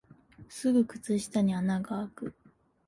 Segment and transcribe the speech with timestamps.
[0.49, 2.33] すぐ靴下に穴があく